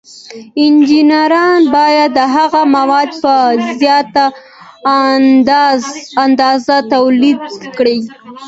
انجینران 0.61 1.61
باید 1.75 2.11
دغه 2.19 2.63
مواد 2.75 3.09
په 3.21 3.35
زیاته 3.79 4.25
اندازه 6.27 6.77
تولید 6.93 7.41
کړي. 7.77 7.99